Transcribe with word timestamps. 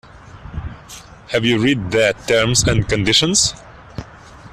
Have 1.29 1.45
you 1.45 1.59
read 1.61 1.91
the 1.91 2.13
terms 2.25 2.63
and 2.63 2.89
conditions? 2.89 3.53